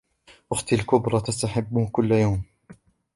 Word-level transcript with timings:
أختي 0.51 0.75
الكبرى 0.75 1.21
تستحم 1.21 1.85
كل 1.87 2.11
يوم. 2.11 2.43